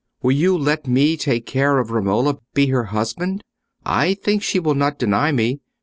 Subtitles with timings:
[0.23, 3.43] Will you let me take care of Romola—be her husband?
[3.85, 5.59] I think she will not deny me.